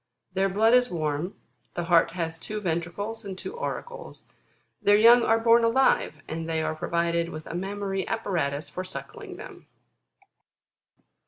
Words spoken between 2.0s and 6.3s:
has two ventricles and two auricles; their young are born alive,